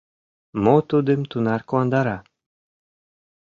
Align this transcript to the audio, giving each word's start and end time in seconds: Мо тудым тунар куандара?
Мо 0.63 0.75
тудым 0.89 1.21
тунар 1.31 1.61
куандара? 1.69 2.17